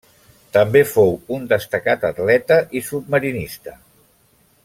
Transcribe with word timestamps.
També 0.55 0.81
fou 0.91 1.11
un 1.37 1.45
destacat 1.51 2.07
atleta 2.09 2.59
i 2.81 2.83
submarinista. 2.89 3.79